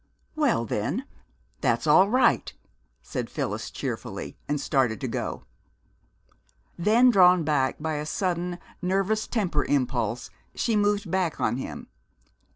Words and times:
"Well, 0.35 0.65
then, 0.65 1.05
that's 1.59 1.85
all 1.85 2.09
right," 2.09 2.51
said 3.03 3.29
Phyllis 3.29 3.69
cheerfully, 3.69 4.35
and 4.47 4.59
started 4.59 4.99
to 5.01 5.07
go. 5.07 5.43
Then, 6.75 7.11
drawn 7.11 7.43
back 7.43 7.75
by 7.79 7.97
a 7.97 8.07
sudden, 8.07 8.57
nervous 8.81 9.27
temper 9.27 9.63
impulse, 9.63 10.31
she 10.55 10.75
moved 10.75 11.11
back 11.11 11.39
on 11.39 11.57
him. 11.57 11.85